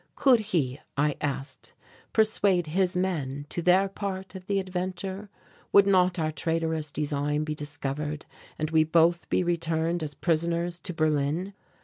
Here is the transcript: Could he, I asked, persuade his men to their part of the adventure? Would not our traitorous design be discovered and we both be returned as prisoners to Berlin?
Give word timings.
Could 0.15 0.39
he, 0.39 0.79
I 0.97 1.15
asked, 1.21 1.73
persuade 2.11 2.65
his 2.65 2.97
men 2.97 3.45
to 3.49 3.61
their 3.61 3.87
part 3.87 4.33
of 4.33 4.47
the 4.47 4.57
adventure? 4.59 5.29
Would 5.73 5.85
not 5.85 6.17
our 6.17 6.31
traitorous 6.31 6.91
design 6.91 7.43
be 7.43 7.53
discovered 7.53 8.25
and 8.57 8.71
we 8.71 8.83
both 8.83 9.29
be 9.29 9.43
returned 9.43 10.01
as 10.01 10.15
prisoners 10.15 10.79
to 10.79 10.93
Berlin? 10.95 11.53